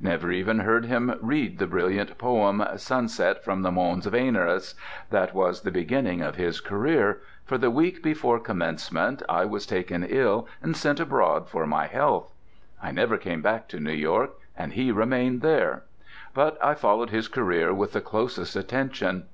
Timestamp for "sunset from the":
2.74-3.70